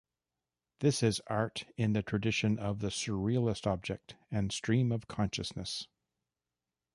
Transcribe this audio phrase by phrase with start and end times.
[0.79, 5.87] This is art in the tradition of the Surrealist object and stream of consciousness.